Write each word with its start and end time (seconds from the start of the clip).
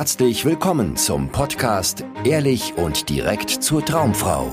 herzlich 0.00 0.46
willkommen 0.46 0.96
zum 0.96 1.28
Podcast 1.28 2.06
Ehrlich 2.24 2.72
und 2.78 3.10
direkt 3.10 3.50
zur 3.50 3.84
Traumfrau. 3.84 4.50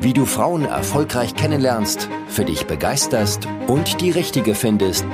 Wie 0.00 0.14
du 0.14 0.24
Frauen 0.24 0.64
erfolgreich 0.64 1.34
kennenlernst, 1.34 2.08
für 2.26 2.46
dich 2.46 2.66
begeisterst 2.66 3.46
und 3.66 4.00
die 4.00 4.10
richtige 4.10 4.54
findest, 4.54 5.04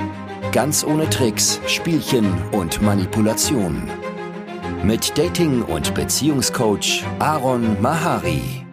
ganz 0.53 0.85
ohne 0.85 1.09
Tricks, 1.09 1.59
Spielchen 1.67 2.41
und 2.53 2.81
Manipulation. 2.81 3.89
Mit 4.81 5.17
Dating- 5.17 5.63
und 5.63 5.93
Beziehungscoach 5.93 7.03
Aaron 7.19 7.81
Mahari. 7.81 8.65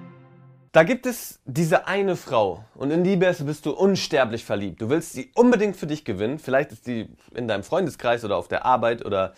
Da 0.71 0.85
gibt 0.85 1.07
es 1.07 1.41
diese 1.45 1.89
eine 1.89 2.15
Frau 2.15 2.65
und 2.77 2.93
in 2.93 3.03
die 3.03 3.17
bist 3.17 3.67
du 3.67 3.73
unsterblich 3.73 4.45
verliebt. 4.45 4.81
Du 4.81 4.89
willst 4.89 5.15
sie 5.15 5.33
unbedingt 5.35 5.77
für 5.77 5.89
dich 5.89 6.05
gewinnen. 6.05 6.39
Vielleicht 6.39 6.71
ist 6.71 6.87
die 6.87 7.09
in 7.35 7.49
deinem 7.49 7.65
Freundeskreis 7.65 8.25
oder 8.25 8.37
auf 8.37 8.47
der 8.47 8.65
Arbeit 8.65 9.05
oder 9.05 9.35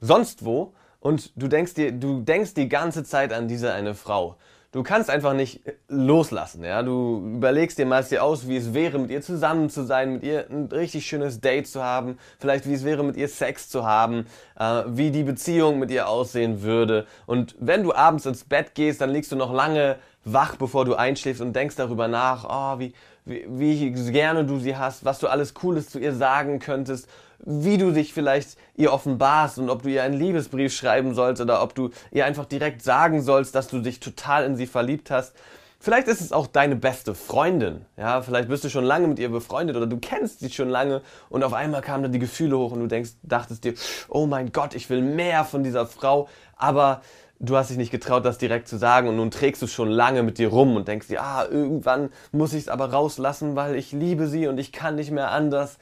sonst 0.00 0.44
wo 0.44 0.72
und 1.00 1.32
du 1.36 1.48
denkst 1.48 1.74
dir, 1.74 1.92
du 1.92 2.20
denkst 2.20 2.54
die 2.54 2.68
ganze 2.68 3.04
Zeit 3.04 3.32
an 3.32 3.48
diese 3.48 3.72
eine 3.72 3.94
Frau. 3.94 4.36
Du 4.70 4.82
kannst 4.82 5.08
einfach 5.08 5.32
nicht 5.32 5.62
loslassen, 5.88 6.62
ja. 6.62 6.82
Du 6.82 7.36
überlegst 7.36 7.78
dir 7.78 7.86
meist 7.86 8.10
dir 8.10 8.22
aus, 8.22 8.48
wie 8.48 8.58
es 8.58 8.74
wäre, 8.74 8.98
mit 8.98 9.10
ihr 9.10 9.22
zusammen 9.22 9.70
zu 9.70 9.82
sein, 9.82 10.12
mit 10.12 10.22
ihr 10.22 10.44
ein 10.50 10.66
richtig 10.66 11.06
schönes 11.06 11.40
Date 11.40 11.66
zu 11.66 11.82
haben, 11.82 12.18
vielleicht 12.38 12.68
wie 12.68 12.74
es 12.74 12.84
wäre, 12.84 13.02
mit 13.02 13.16
ihr 13.16 13.28
Sex 13.28 13.70
zu 13.70 13.86
haben, 13.86 14.26
äh, 14.60 14.82
wie 14.88 15.10
die 15.10 15.22
Beziehung 15.22 15.78
mit 15.78 15.90
ihr 15.90 16.06
aussehen 16.06 16.60
würde. 16.60 17.06
Und 17.24 17.56
wenn 17.58 17.82
du 17.82 17.94
abends 17.94 18.26
ins 18.26 18.44
Bett 18.44 18.74
gehst, 18.74 19.00
dann 19.00 19.08
liegst 19.08 19.32
du 19.32 19.36
noch 19.36 19.54
lange 19.54 19.96
wach, 20.24 20.56
bevor 20.56 20.84
du 20.84 20.94
einschläfst 20.94 21.40
und 21.40 21.56
denkst 21.56 21.76
darüber 21.76 22.06
nach, 22.06 22.44
oh, 22.46 22.78
wie, 22.78 22.92
wie, 23.24 23.94
wie 23.94 24.12
gerne 24.12 24.44
du 24.44 24.58
sie 24.58 24.76
hast, 24.76 25.02
was 25.02 25.18
du 25.18 25.28
alles 25.28 25.54
Cooles 25.54 25.88
zu 25.88 25.98
ihr 25.98 26.14
sagen 26.14 26.58
könntest 26.58 27.08
wie 27.44 27.78
du 27.78 27.92
dich 27.92 28.12
vielleicht 28.12 28.56
ihr 28.76 28.92
offenbarst 28.92 29.58
und 29.58 29.70
ob 29.70 29.82
du 29.82 29.88
ihr 29.90 30.02
einen 30.02 30.18
Liebesbrief 30.18 30.74
schreiben 30.74 31.14
sollst 31.14 31.40
oder 31.40 31.62
ob 31.62 31.74
du 31.74 31.90
ihr 32.10 32.26
einfach 32.26 32.44
direkt 32.44 32.82
sagen 32.82 33.22
sollst, 33.22 33.54
dass 33.54 33.68
du 33.68 33.80
dich 33.80 34.00
total 34.00 34.44
in 34.44 34.56
sie 34.56 34.66
verliebt 34.66 35.10
hast. 35.10 35.34
Vielleicht 35.80 36.08
ist 36.08 36.20
es 36.20 36.32
auch 36.32 36.48
deine 36.48 36.74
beste 36.74 37.14
Freundin. 37.14 37.84
Ja, 37.96 38.20
vielleicht 38.20 38.48
bist 38.48 38.64
du 38.64 38.68
schon 38.68 38.82
lange 38.82 39.06
mit 39.06 39.20
ihr 39.20 39.28
befreundet 39.28 39.76
oder 39.76 39.86
du 39.86 39.98
kennst 39.98 40.40
sie 40.40 40.50
schon 40.50 40.68
lange 40.68 41.02
und 41.28 41.44
auf 41.44 41.52
einmal 41.52 41.82
kamen 41.82 42.02
dann 42.02 42.12
die 42.12 42.18
Gefühle 42.18 42.58
hoch 42.58 42.72
und 42.72 42.80
du 42.80 42.88
denkst, 42.88 43.10
dachtest 43.22 43.62
dir, 43.62 43.74
oh 44.08 44.26
mein 44.26 44.50
Gott, 44.50 44.74
ich 44.74 44.90
will 44.90 45.02
mehr 45.02 45.44
von 45.44 45.62
dieser 45.62 45.86
Frau, 45.86 46.28
aber 46.56 47.02
du 47.38 47.56
hast 47.56 47.70
dich 47.70 47.76
nicht 47.76 47.92
getraut, 47.92 48.24
das 48.24 48.38
direkt 48.38 48.66
zu 48.66 48.76
sagen 48.76 49.08
und 49.08 49.14
nun 49.14 49.30
trägst 49.30 49.62
du 49.62 49.68
schon 49.68 49.88
lange 49.88 50.24
mit 50.24 50.38
dir 50.38 50.48
rum 50.48 50.74
und 50.74 50.88
denkst 50.88 51.06
dir, 51.06 51.22
ah, 51.22 51.46
irgendwann 51.48 52.10
muss 52.32 52.54
ich 52.54 52.62
es 52.62 52.68
aber 52.68 52.90
rauslassen, 52.92 53.54
weil 53.54 53.76
ich 53.76 53.92
liebe 53.92 54.26
sie 54.26 54.48
und 54.48 54.58
ich 54.58 54.72
kann 54.72 54.96
nicht 54.96 55.12
mehr 55.12 55.30
anders. 55.30 55.78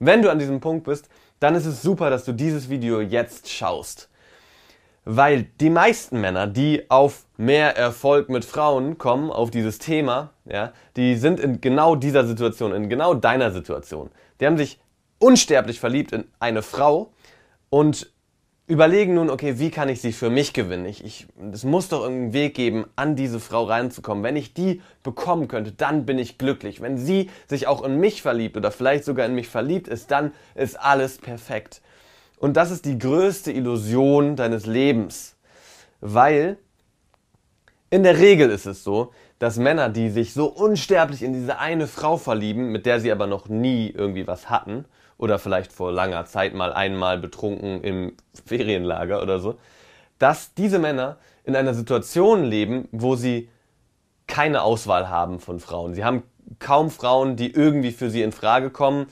Wenn 0.00 0.22
du 0.22 0.30
an 0.30 0.38
diesem 0.38 0.60
Punkt 0.60 0.84
bist, 0.84 1.10
dann 1.40 1.54
ist 1.54 1.66
es 1.66 1.82
super, 1.82 2.08
dass 2.08 2.24
du 2.24 2.32
dieses 2.32 2.70
Video 2.70 3.02
jetzt 3.02 3.50
schaust. 3.50 4.08
Weil 5.04 5.44
die 5.60 5.68
meisten 5.68 6.20
Männer, 6.20 6.46
die 6.46 6.90
auf 6.90 7.26
mehr 7.36 7.76
Erfolg 7.76 8.30
mit 8.30 8.44
Frauen 8.44 8.96
kommen, 8.96 9.30
auf 9.30 9.50
dieses 9.50 9.78
Thema, 9.78 10.30
ja, 10.46 10.72
die 10.96 11.16
sind 11.16 11.38
in 11.38 11.60
genau 11.60 11.96
dieser 11.96 12.26
Situation, 12.26 12.72
in 12.72 12.88
genau 12.88 13.12
deiner 13.12 13.50
Situation. 13.50 14.10
Die 14.40 14.46
haben 14.46 14.56
sich 14.56 14.80
unsterblich 15.18 15.80
verliebt 15.80 16.12
in 16.12 16.24
eine 16.38 16.62
Frau 16.62 17.12
und 17.68 18.10
überlegen 18.70 19.14
nun, 19.14 19.30
okay, 19.30 19.58
wie 19.58 19.70
kann 19.70 19.88
ich 19.88 20.00
sie 20.00 20.12
für 20.12 20.30
mich 20.30 20.52
gewinnen? 20.52 20.86
Ich, 20.86 21.04
ich, 21.04 21.26
es 21.52 21.64
muss 21.64 21.88
doch 21.88 22.02
irgendeinen 22.02 22.32
Weg 22.32 22.54
geben, 22.54 22.86
an 22.94 23.16
diese 23.16 23.40
Frau 23.40 23.64
reinzukommen. 23.64 24.22
Wenn 24.22 24.36
ich 24.36 24.54
die 24.54 24.80
bekommen 25.02 25.48
könnte, 25.48 25.72
dann 25.72 26.06
bin 26.06 26.20
ich 26.20 26.38
glücklich. 26.38 26.80
Wenn 26.80 26.96
sie 26.96 27.30
sich 27.48 27.66
auch 27.66 27.82
in 27.82 27.98
mich 27.98 28.22
verliebt 28.22 28.56
oder 28.56 28.70
vielleicht 28.70 29.04
sogar 29.04 29.26
in 29.26 29.34
mich 29.34 29.48
verliebt 29.48 29.88
ist, 29.88 30.12
dann 30.12 30.32
ist 30.54 30.78
alles 30.78 31.18
perfekt. 31.18 31.82
Und 32.38 32.56
das 32.56 32.70
ist 32.70 32.84
die 32.84 32.96
größte 32.96 33.50
Illusion 33.50 34.36
deines 34.36 34.66
Lebens. 34.66 35.34
Weil 36.00 36.56
in 37.90 38.04
der 38.04 38.18
Regel 38.18 38.50
ist 38.50 38.66
es 38.66 38.84
so, 38.84 39.12
dass 39.40 39.56
Männer, 39.56 39.88
die 39.88 40.10
sich 40.10 40.32
so 40.32 40.46
unsterblich 40.46 41.24
in 41.24 41.32
diese 41.32 41.58
eine 41.58 41.88
Frau 41.88 42.18
verlieben, 42.18 42.70
mit 42.70 42.86
der 42.86 43.00
sie 43.00 43.10
aber 43.10 43.26
noch 43.26 43.48
nie 43.48 43.90
irgendwie 43.90 44.28
was 44.28 44.48
hatten, 44.48 44.84
oder 45.20 45.38
vielleicht 45.38 45.70
vor 45.72 45.92
langer 45.92 46.24
Zeit 46.24 46.54
mal 46.54 46.72
einmal 46.72 47.18
betrunken 47.18 47.82
im 47.82 48.12
Ferienlager 48.46 49.22
oder 49.22 49.38
so, 49.38 49.58
dass 50.18 50.54
diese 50.54 50.78
Männer 50.78 51.18
in 51.44 51.54
einer 51.54 51.74
Situation 51.74 52.42
leben, 52.44 52.88
wo 52.90 53.16
sie 53.16 53.50
keine 54.26 54.62
Auswahl 54.62 55.10
haben 55.10 55.38
von 55.38 55.60
Frauen. 55.60 55.94
Sie 55.94 56.04
haben 56.04 56.22
kaum 56.58 56.90
Frauen, 56.90 57.36
die 57.36 57.52
irgendwie 57.52 57.92
für 57.92 58.08
sie 58.08 58.22
in 58.22 58.32
Frage 58.32 58.70
kommen, 58.70 59.06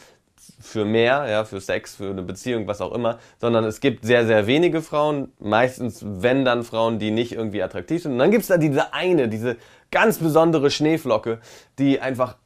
für 0.60 0.86
mehr, 0.86 1.26
ja, 1.28 1.44
für 1.44 1.60
Sex, 1.60 1.96
für 1.96 2.10
eine 2.10 2.22
Beziehung, 2.22 2.66
was 2.66 2.80
auch 2.80 2.92
immer, 2.92 3.18
sondern 3.38 3.64
es 3.64 3.80
gibt 3.80 4.06
sehr, 4.06 4.26
sehr 4.26 4.46
wenige 4.46 4.80
Frauen, 4.80 5.30
meistens, 5.38 6.02
wenn 6.02 6.44
dann 6.44 6.64
Frauen, 6.64 6.98
die 6.98 7.10
nicht 7.10 7.32
irgendwie 7.32 7.62
attraktiv 7.62 8.02
sind. 8.02 8.12
Und 8.12 8.18
dann 8.18 8.30
gibt 8.30 8.42
es 8.42 8.48
da 8.48 8.56
diese 8.56 8.94
eine, 8.94 9.28
diese 9.28 9.56
ganz 9.90 10.18
besondere 10.18 10.70
Schneeflocke, 10.70 11.40
die 11.78 12.00
einfach 12.00 12.36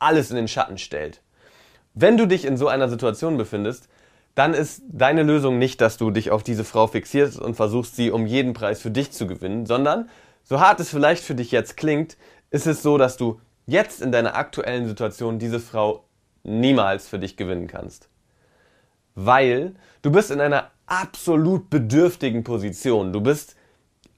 alles 0.00 0.30
in 0.30 0.36
den 0.36 0.48
Schatten 0.48 0.76
stellt. 0.76 1.22
Wenn 1.94 2.16
du 2.16 2.26
dich 2.26 2.44
in 2.44 2.56
so 2.56 2.68
einer 2.68 2.88
Situation 2.88 3.36
befindest, 3.36 3.88
dann 4.34 4.54
ist 4.54 4.82
deine 4.88 5.22
Lösung 5.22 5.58
nicht, 5.58 5.80
dass 5.80 5.98
du 5.98 6.10
dich 6.10 6.30
auf 6.30 6.42
diese 6.42 6.64
Frau 6.64 6.86
fixierst 6.86 7.38
und 7.38 7.54
versuchst, 7.54 7.96
sie 7.96 8.10
um 8.10 8.26
jeden 8.26 8.54
Preis 8.54 8.80
für 8.80 8.90
dich 8.90 9.12
zu 9.12 9.26
gewinnen, 9.26 9.66
sondern, 9.66 10.08
so 10.42 10.60
hart 10.60 10.80
es 10.80 10.88
vielleicht 10.88 11.22
für 11.22 11.34
dich 11.34 11.50
jetzt 11.50 11.76
klingt, 11.76 12.16
ist 12.50 12.66
es 12.66 12.82
so, 12.82 12.96
dass 12.98 13.16
du 13.16 13.40
jetzt 13.66 14.00
in 14.00 14.10
deiner 14.10 14.34
aktuellen 14.34 14.86
Situation 14.86 15.38
diese 15.38 15.60
Frau 15.60 16.04
niemals 16.44 17.08
für 17.08 17.18
dich 17.18 17.36
gewinnen 17.36 17.66
kannst. 17.66 18.08
Weil 19.14 19.74
du 20.00 20.10
bist 20.10 20.30
in 20.30 20.40
einer 20.40 20.70
absolut 20.86 21.70
bedürftigen 21.70 22.44
Position. 22.44 23.12
Du 23.12 23.20
bist 23.20 23.56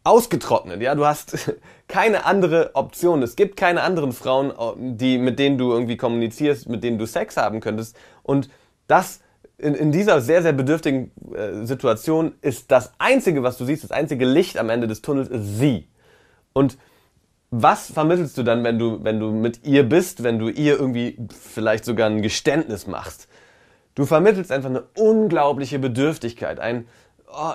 ausgetrocknet, 0.04 0.82
ja, 0.82 0.94
du 0.94 1.06
hast 1.06 1.52
keine 1.88 2.24
andere 2.24 2.70
Option. 2.74 3.22
Es 3.22 3.36
gibt 3.36 3.56
keine 3.56 3.82
anderen 3.82 4.12
Frauen, 4.12 4.52
die, 4.96 5.18
mit 5.18 5.38
denen 5.38 5.58
du 5.58 5.72
irgendwie 5.72 5.96
kommunizierst, 5.96 6.68
mit 6.68 6.84
denen 6.84 6.98
du 6.98 7.06
Sex 7.06 7.36
haben 7.36 7.60
könntest. 7.60 7.96
Und 8.22 8.48
das 8.86 9.20
in, 9.56 9.74
in 9.74 9.92
dieser 9.92 10.20
sehr, 10.20 10.42
sehr 10.42 10.52
bedürftigen 10.52 11.10
äh, 11.34 11.64
Situation 11.64 12.34
ist 12.42 12.70
das 12.70 12.92
einzige, 12.98 13.42
was 13.42 13.56
du 13.56 13.64
siehst, 13.64 13.84
das 13.84 13.90
einzige 13.92 14.24
Licht 14.24 14.58
am 14.58 14.68
Ende 14.68 14.86
des 14.86 15.00
Tunnels 15.00 15.28
ist 15.28 15.58
sie. 15.58 15.88
Und 16.52 16.76
was 17.50 17.90
vermittelst 17.90 18.36
du 18.36 18.42
dann, 18.42 18.64
wenn 18.64 18.78
du, 18.78 19.02
wenn 19.04 19.20
du 19.20 19.30
mit 19.30 19.64
ihr 19.64 19.88
bist, 19.88 20.22
wenn 20.22 20.38
du 20.38 20.48
ihr 20.48 20.78
irgendwie 20.78 21.16
vielleicht 21.30 21.84
sogar 21.84 22.10
ein 22.10 22.20
Geständnis 22.20 22.86
machst? 22.86 23.28
Du 23.94 24.06
vermittelst 24.06 24.50
einfach 24.50 24.70
eine 24.70 24.84
unglaubliche 24.98 25.78
Bedürftigkeit, 25.78 26.58
ein, 26.58 26.88
oh, 27.28 27.52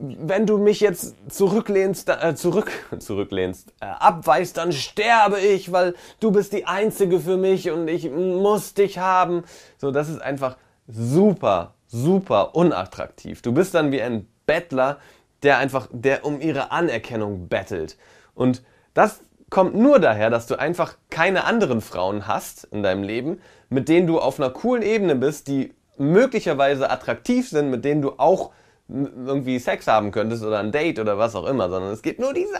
wenn 0.00 0.46
du 0.46 0.58
mich 0.58 0.80
jetzt 0.80 1.16
zurücklehnst, 1.28 2.08
äh, 2.08 2.34
zurück, 2.34 2.70
zurücklehnst, 2.98 3.72
äh, 3.80 3.86
abweist, 3.86 4.56
dann 4.56 4.72
sterbe 4.72 5.40
ich, 5.40 5.72
weil 5.72 5.94
du 6.20 6.30
bist 6.30 6.52
die 6.52 6.66
Einzige 6.66 7.20
für 7.20 7.36
mich 7.36 7.70
und 7.70 7.88
ich 7.88 8.10
muss 8.10 8.74
dich 8.74 8.98
haben. 8.98 9.44
So, 9.76 9.90
das 9.90 10.08
ist 10.08 10.22
einfach 10.22 10.56
super, 10.86 11.74
super 11.86 12.54
unattraktiv. 12.54 13.42
Du 13.42 13.52
bist 13.52 13.74
dann 13.74 13.92
wie 13.92 14.02
ein 14.02 14.28
Bettler, 14.46 14.98
der 15.42 15.58
einfach, 15.58 15.88
der 15.92 16.24
um 16.24 16.40
ihre 16.40 16.70
Anerkennung 16.70 17.48
bettelt. 17.48 17.96
Und 18.34 18.62
das 18.94 19.20
kommt 19.50 19.74
nur 19.74 19.98
daher, 19.98 20.30
dass 20.30 20.46
du 20.46 20.58
einfach 20.58 20.96
keine 21.10 21.44
anderen 21.44 21.80
Frauen 21.80 22.26
hast 22.26 22.64
in 22.64 22.82
deinem 22.82 23.02
Leben, 23.02 23.40
mit 23.68 23.88
denen 23.88 24.06
du 24.06 24.18
auf 24.18 24.38
einer 24.38 24.50
coolen 24.50 24.82
Ebene 24.82 25.14
bist, 25.14 25.48
die 25.48 25.74
möglicherweise 25.96 26.90
attraktiv 26.90 27.48
sind, 27.48 27.70
mit 27.70 27.84
denen 27.84 28.02
du 28.02 28.12
auch 28.18 28.52
irgendwie 28.88 29.58
Sex 29.58 29.86
haben 29.86 30.10
könntest 30.10 30.42
oder 30.42 30.58
ein 30.58 30.72
Date 30.72 30.98
oder 30.98 31.18
was 31.18 31.34
auch 31.34 31.46
immer, 31.46 31.68
sondern 31.68 31.92
es 31.92 32.02
gibt 32.02 32.20
nur 32.20 32.32
diese 32.32 32.56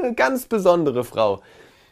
eine 0.00 0.14
ganz 0.14 0.46
besondere 0.46 1.04
Frau. 1.04 1.42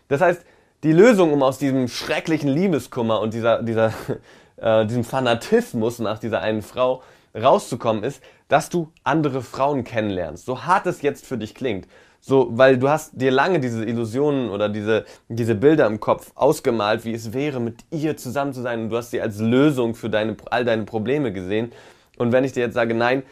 Das 0.08 0.20
heißt, 0.20 0.44
die 0.82 0.92
Lösung, 0.92 1.32
um 1.32 1.42
aus 1.42 1.58
diesem 1.58 1.88
schrecklichen 1.88 2.48
Liebeskummer 2.48 3.20
und 3.20 3.34
dieser, 3.34 3.62
dieser, 3.62 3.92
äh, 4.56 4.86
diesem 4.86 5.04
Fanatismus 5.04 5.98
nach 5.98 6.18
dieser 6.18 6.40
einen 6.40 6.62
Frau 6.62 7.02
rauszukommen, 7.34 8.04
ist, 8.04 8.22
dass 8.48 8.68
du 8.68 8.90
andere 9.04 9.42
Frauen 9.42 9.84
kennenlernst. 9.84 10.44
So 10.44 10.64
hart 10.64 10.86
es 10.86 11.02
jetzt 11.02 11.26
für 11.26 11.38
dich 11.38 11.54
klingt. 11.54 11.86
So, 12.22 12.48
weil 12.50 12.76
du 12.76 12.88
hast 12.88 13.12
dir 13.14 13.30
lange 13.30 13.60
diese 13.60 13.84
Illusionen 13.84 14.50
oder 14.50 14.68
diese, 14.68 15.06
diese 15.28 15.54
Bilder 15.54 15.86
im 15.86 16.00
Kopf 16.00 16.32
ausgemalt, 16.34 17.04
wie 17.04 17.14
es 17.14 17.32
wäre, 17.32 17.60
mit 17.60 17.76
ihr 17.90 18.16
zusammen 18.16 18.52
zu 18.52 18.60
sein 18.60 18.82
und 18.82 18.90
du 18.90 18.96
hast 18.96 19.10
sie 19.10 19.22
als 19.22 19.38
Lösung 19.38 19.94
für 19.94 20.10
deine, 20.10 20.36
all 20.50 20.64
deine 20.66 20.84
Probleme 20.84 21.32
gesehen. 21.32 21.72
Und 22.18 22.32
wenn 22.32 22.44
ich 22.44 22.52
dir 22.52 22.60
jetzt 22.60 22.74
sage, 22.74 22.94
nein, 22.94 23.22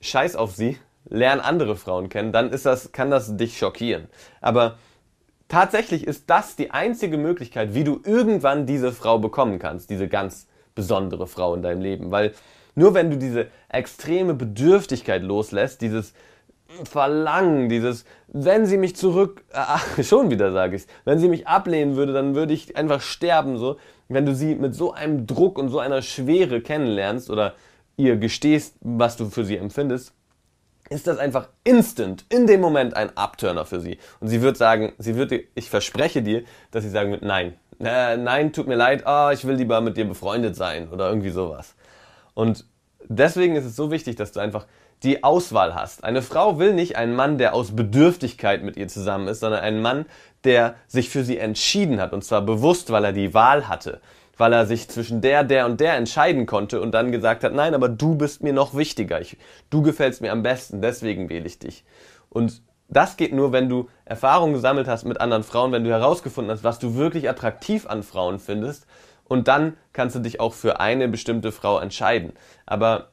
scheiß 0.00 0.36
auf 0.36 0.54
sie, 0.54 0.78
lern 1.08 1.40
andere 1.40 1.76
Frauen 1.76 2.08
kennen, 2.08 2.32
dann 2.32 2.50
ist 2.50 2.66
das, 2.66 2.92
kann 2.92 3.10
das 3.10 3.36
dich 3.36 3.58
schockieren. 3.58 4.08
Aber 4.40 4.78
tatsächlich 5.48 6.06
ist 6.06 6.28
das 6.28 6.56
die 6.56 6.70
einzige 6.70 7.18
Möglichkeit, 7.18 7.74
wie 7.74 7.84
du 7.84 8.00
irgendwann 8.04 8.66
diese 8.66 8.92
Frau 8.92 9.18
bekommen 9.18 9.58
kannst, 9.58 9.90
diese 9.90 10.08
ganz 10.08 10.46
besondere 10.74 11.26
Frau 11.26 11.54
in 11.54 11.62
deinem 11.62 11.80
Leben. 11.80 12.10
Weil 12.10 12.32
nur 12.74 12.94
wenn 12.94 13.10
du 13.10 13.16
diese 13.16 13.48
extreme 13.68 14.34
Bedürftigkeit 14.34 15.22
loslässt, 15.22 15.80
dieses 15.80 16.14
Verlangen, 16.84 17.68
dieses, 17.68 18.04
wenn 18.28 18.66
sie 18.66 18.76
mich 18.76 18.94
zurück, 18.94 19.42
ach, 19.52 19.84
schon 20.02 20.30
wieder 20.30 20.52
sage 20.52 20.76
ich 20.76 20.86
wenn 21.04 21.18
sie 21.18 21.28
mich 21.28 21.48
ablehnen 21.48 21.96
würde, 21.96 22.12
dann 22.12 22.34
würde 22.34 22.52
ich 22.52 22.76
einfach 22.76 23.00
sterben, 23.00 23.56
so. 23.56 23.78
Wenn 24.10 24.24
du 24.24 24.34
sie 24.34 24.54
mit 24.54 24.74
so 24.74 24.92
einem 24.92 25.26
Druck 25.26 25.58
und 25.58 25.68
so 25.68 25.80
einer 25.80 26.00
Schwere 26.02 26.60
kennenlernst 26.60 27.30
oder 27.30 27.54
ihr 27.98 28.16
gestehst, 28.16 28.76
was 28.80 29.16
du 29.16 29.28
für 29.28 29.44
sie 29.44 29.58
empfindest, 29.58 30.14
ist 30.88 31.06
das 31.06 31.18
einfach 31.18 31.48
instant, 31.64 32.24
in 32.30 32.46
dem 32.46 32.62
Moment 32.62 32.94
ein 32.94 33.10
Upturner 33.16 33.66
für 33.66 33.80
sie. 33.80 33.98
Und 34.20 34.28
sie 34.28 34.40
wird 34.40 34.56
sagen, 34.56 34.94
sie 34.96 35.16
wird, 35.16 35.32
ich 35.54 35.68
verspreche 35.68 36.22
dir, 36.22 36.44
dass 36.70 36.84
sie 36.84 36.90
sagen 36.90 37.10
wird, 37.10 37.22
nein, 37.22 37.54
äh, 37.80 38.16
nein, 38.16 38.52
tut 38.52 38.66
mir 38.66 38.76
leid, 38.76 39.04
oh, 39.06 39.28
ich 39.30 39.44
will 39.44 39.56
lieber 39.56 39.80
mit 39.82 39.96
dir 39.98 40.06
befreundet 40.06 40.56
sein 40.56 40.88
oder 40.88 41.08
irgendwie 41.08 41.30
sowas. 41.30 41.74
Und 42.32 42.64
deswegen 43.08 43.56
ist 43.56 43.66
es 43.66 43.76
so 43.76 43.90
wichtig, 43.90 44.16
dass 44.16 44.32
du 44.32 44.40
einfach 44.40 44.66
die 45.02 45.22
Auswahl 45.22 45.74
hast. 45.74 46.02
Eine 46.02 46.22
Frau 46.22 46.58
will 46.58 46.72
nicht 46.72 46.96
einen 46.96 47.14
Mann, 47.14 47.38
der 47.38 47.54
aus 47.54 47.76
Bedürftigkeit 47.76 48.62
mit 48.62 48.76
ihr 48.76 48.88
zusammen 48.88 49.28
ist, 49.28 49.40
sondern 49.40 49.60
einen 49.60 49.82
Mann, 49.82 50.06
der 50.44 50.74
sich 50.86 51.10
für 51.10 51.22
sie 51.22 51.38
entschieden 51.38 52.00
hat. 52.00 52.12
Und 52.12 52.24
zwar 52.24 52.42
bewusst, 52.42 52.90
weil 52.90 53.04
er 53.04 53.12
die 53.12 53.34
Wahl 53.34 53.68
hatte. 53.68 54.00
Weil 54.38 54.52
er 54.52 54.66
sich 54.66 54.88
zwischen 54.88 55.20
der, 55.20 55.44
der 55.44 55.66
und 55.66 55.80
der 55.80 55.94
entscheiden 55.94 56.46
konnte 56.46 56.80
und 56.80 56.92
dann 56.92 57.12
gesagt 57.12 57.44
hat, 57.44 57.52
nein, 57.52 57.74
aber 57.74 57.88
du 57.88 58.14
bist 58.14 58.42
mir 58.42 58.52
noch 58.52 58.74
wichtiger. 58.74 59.20
Ich, 59.20 59.36
du 59.68 59.82
gefällst 59.82 60.20
mir 60.20 60.32
am 60.32 60.42
besten, 60.42 60.80
deswegen 60.80 61.28
wähle 61.28 61.46
ich 61.46 61.58
dich. 61.58 61.84
Und 62.30 62.62
das 62.88 63.16
geht 63.16 63.34
nur, 63.34 63.52
wenn 63.52 63.68
du 63.68 63.88
Erfahrungen 64.04 64.54
gesammelt 64.54 64.88
hast 64.88 65.04
mit 65.04 65.20
anderen 65.20 65.42
Frauen, 65.42 65.72
wenn 65.72 65.84
du 65.84 65.90
herausgefunden 65.90 66.50
hast, 66.52 66.64
was 66.64 66.78
du 66.78 66.94
wirklich 66.94 67.28
attraktiv 67.28 67.86
an 67.86 68.02
Frauen 68.02 68.38
findest. 68.38 68.86
Und 69.24 69.46
dann 69.46 69.76
kannst 69.92 70.16
du 70.16 70.20
dich 70.20 70.40
auch 70.40 70.54
für 70.54 70.80
eine 70.80 71.06
bestimmte 71.08 71.52
Frau 71.52 71.78
entscheiden. 71.78 72.32
Aber 72.64 73.10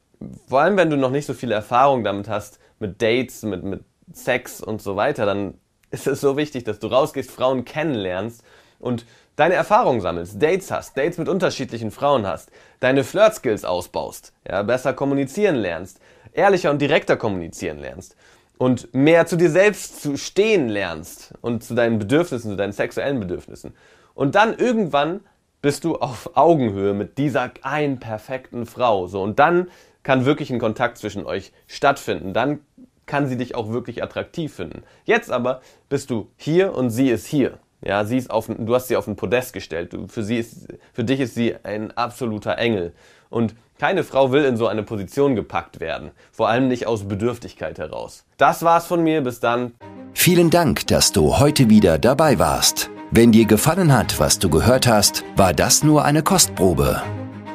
vor 0.48 0.62
allem, 0.62 0.78
wenn 0.78 0.90
du 0.90 0.96
noch 0.96 1.12
nicht 1.12 1.26
so 1.26 1.34
viele 1.34 1.56
Erfahrung 1.56 2.04
damit 2.04 2.30
hast, 2.30 2.60
mit 2.80 3.02
Dates, 3.02 3.44
mit, 3.44 3.64
mit 3.64 3.84
Sex 4.14 4.62
und 4.62 4.82
so 4.82 4.96
weiter, 4.96 5.26
dann 5.26 5.56
ist 5.92 6.08
es 6.08 6.22
so 6.22 6.38
wichtig, 6.38 6.64
dass 6.64 6.80
du 6.80 6.88
rausgehst, 6.88 7.32
Frauen 7.32 7.66
kennenlernst 7.66 8.44
und 8.80 9.06
deine 9.36 9.56
Erfahrungen 9.56 10.02
sammelst, 10.02 10.42
Dates 10.42 10.72
hast, 10.72 10.98
Dates 10.98 11.18
mit 11.18 11.30
unterschiedlichen 11.30 11.92
Frauen 11.92 12.26
hast, 12.26 12.52
deine 12.80 13.04
Flirt-Skills 13.04 13.66
ausbaust, 13.66 14.34
ja, 14.48 14.64
besser 14.64 14.94
kommunizieren 14.94 15.56
lernst, 15.56 16.00
ehrlicher 16.34 16.72
und 16.72 16.82
direkter 16.82 17.18
kommunizieren 17.18 17.80
lernst 17.80 18.16
und 18.58 18.94
mehr 18.94 19.26
zu 19.26 19.36
dir 19.36 19.50
selbst 19.50 20.02
zu 20.02 20.18
stehen 20.18 20.70
lernst 20.70 21.34
und 21.42 21.64
zu 21.64 21.76
deinen 21.76 22.00
Bedürfnissen, 22.00 22.52
zu 22.52 22.58
deinen 22.58 22.72
sexuellen 22.72 23.20
Bedürfnissen. 23.20 23.74
Und 24.14 24.36
dann 24.36 24.58
irgendwann 24.58 25.22
bist 25.62 25.84
du 25.84 25.96
auf 25.96 26.32
Augenhöhe 26.36 26.94
mit 26.94 27.18
dieser 27.18 27.52
einen 27.64 28.00
perfekten 28.00 28.66
Frau. 28.66 29.08
So, 29.08 29.22
und 29.22 29.40
dann 29.40 29.68
kann 30.04 30.26
wirklich 30.26 30.52
ein 30.52 30.60
Kontakt 30.60 30.98
zwischen 30.98 31.26
euch 31.26 31.52
stattfinden. 31.68 32.34
Dann 32.34 32.60
kann 33.06 33.28
sie 33.28 33.38
dich 33.38 33.56
auch 33.56 33.70
wirklich 33.70 34.04
attraktiv 34.04 34.54
finden. 34.54 34.84
Jetzt 35.04 35.32
aber 35.32 35.62
bist 35.90 36.10
du 36.10 36.30
hier 36.38 36.74
und 36.76 36.92
sie 36.92 37.10
ist 37.10 37.26
hier. 37.26 37.60
Ja, 37.86 38.04
sie 38.04 38.18
ist 38.18 38.32
auf, 38.32 38.48
du 38.48 38.74
hast 38.74 38.88
sie 38.88 38.98
auf 38.98 39.06
ein 39.08 39.16
Podest 39.16 39.54
gestellt. 39.54 39.94
Du, 39.94 40.08
für 40.08 40.24
sie 40.24 40.38
ist, 40.38 40.68
für 40.92 41.04
dich 41.04 41.20
ist 41.20 41.36
sie 41.36 41.54
ein 41.64 41.96
absoluter 41.96 42.58
Engel. 42.58 42.94
Und 43.30 43.54
keine 43.78 44.04
Frau 44.04 44.32
will 44.32 44.44
in 44.44 44.58
so 44.58 44.66
eine 44.68 44.82
Position 44.82 45.36
gepackt 45.36 45.80
werden. 45.80 46.10
Vor 46.32 46.50
allem 46.50 46.68
nicht 46.68 46.88
aus 46.88 47.08
Bedürftigkeit 47.08 47.78
heraus. 47.78 48.26
Das 48.38 48.64
war's 48.64 48.88
von 48.88 49.04
mir. 49.04 49.22
Bis 49.22 49.40
dann. 49.40 49.74
Vielen 50.14 50.50
Dank, 50.50 50.88
dass 50.88 51.12
du 51.12 51.38
heute 51.38 51.70
wieder 51.70 52.00
dabei 52.00 52.40
warst. 52.40 52.90
Wenn 53.12 53.32
dir 53.32 53.46
gefallen 53.46 53.94
hat, 53.94 54.20
was 54.20 54.40
du 54.40 54.50
gehört 54.50 54.88
hast, 54.88 55.24
war 55.36 55.54
das 55.54 55.84
nur 55.84 56.06
eine 56.06 56.24
Kostprobe. 56.24 57.04